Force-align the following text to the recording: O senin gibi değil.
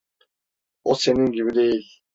O 0.83 0.95
senin 0.95 1.25
gibi 1.31 1.55
değil. 1.55 1.99